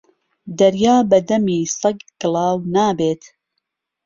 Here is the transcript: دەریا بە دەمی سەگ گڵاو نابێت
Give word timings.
دەریا 0.59 0.95
بە 1.09 1.19
دەمی 1.29 1.61
سەگ 1.79 1.97
گڵاو 2.21 2.55
نابێت 2.75 3.21